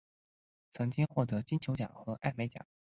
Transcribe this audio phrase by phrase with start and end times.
[0.71, 2.65] 曾经获得金球奖和艾美奖。